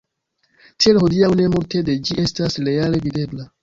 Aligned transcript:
Tiel 0.85 0.99
hodiaŭ 1.03 1.31
ne 1.43 1.47
multe 1.59 1.85
de 1.93 2.01
ĝi 2.09 2.21
estas 2.27 2.63
reale 2.69 3.09
videbla. 3.09 3.53